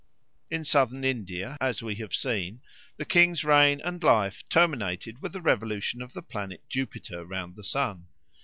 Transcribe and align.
In 0.49 0.63
Southern 0.63 1.03
India, 1.03 1.57
as 1.61 1.83
we 1.83 1.93
have 1.97 2.15
seen, 2.15 2.61
the 2.97 3.05
king's 3.05 3.43
reign 3.43 3.79
and 3.81 4.01
life 4.03 4.43
terminated 4.49 5.21
with 5.21 5.31
the 5.31 5.41
revolution 5.43 6.01
of 6.01 6.13
the 6.13 6.23
planet 6.23 6.63
Jupiter 6.67 7.23
round 7.23 7.55
the 7.55 7.63
sun. 7.63 8.07